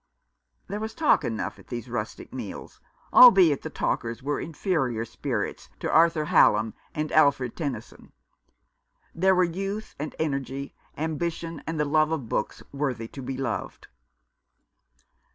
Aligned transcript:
There 0.67 0.79
was 0.79 0.95
talk 0.95 1.23
enough 1.23 1.59
at 1.59 1.67
these 1.67 1.87
rustic 1.87 2.33
meals, 2.33 2.79
albeit 3.13 3.61
the 3.61 3.69
talkers 3.69 4.23
were 4.23 4.39
inferior 4.39 5.05
spirits 5.05 5.69
to 5.79 5.91
Arthur 5.91 6.25
Hallam 6.25 6.73
and 6.95 7.11
Alfred 7.11 7.55
Tennyson. 7.55 8.11
There 9.13 9.35
were 9.35 9.43
youth 9.43 9.93
and 9.99 10.15
energy, 10.17 10.73
ambition, 10.97 11.61
and 11.67 11.79
the 11.79 11.85
love 11.85 12.11
of 12.11 12.27
books 12.27 12.63
worthy 12.73 13.07
to 13.09 13.21
be 13.21 13.37
loved. 13.37 13.89